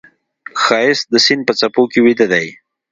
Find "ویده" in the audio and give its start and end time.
2.05-2.25